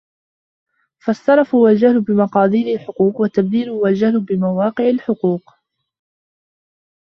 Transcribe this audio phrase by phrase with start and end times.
[1.03, 5.53] فَالسَّرَفُ هُوَ الْجَهْلُ بِمَقَادِيرِ الْحُقُوقِ، وَالتَّبْذِيرُ هُوَ الْجَهْلُ بِمَوَاقِعِ الْحُقُوقِ